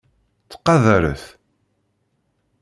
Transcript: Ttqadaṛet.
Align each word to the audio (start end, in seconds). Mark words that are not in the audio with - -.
Ttqadaṛet. 0.43 1.23